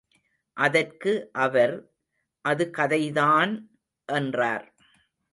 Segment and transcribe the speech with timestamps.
[0.57, 1.11] அதற்கு
[1.31, 1.75] அவர்,
[2.45, 3.53] அது கதைதான்!
[4.09, 4.65] என்றார்.